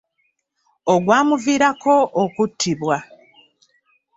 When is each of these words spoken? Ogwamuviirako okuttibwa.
Ogwamuviirako 0.93 1.95
okuttibwa. 2.23 2.97